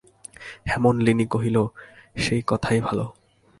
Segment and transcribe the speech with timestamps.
[0.69, 1.57] হেমনলিনী কহিল,
[2.17, 3.05] সেই কথাই ভালো।